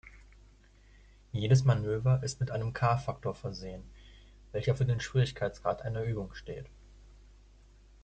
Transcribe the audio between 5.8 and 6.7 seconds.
einer Übung steht.